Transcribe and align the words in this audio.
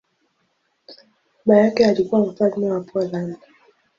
Baba 1.45 1.61
yake 1.61 1.85
alikuwa 1.85 2.21
mfalme 2.21 2.71
wa 2.71 2.79
Poland. 2.81 3.37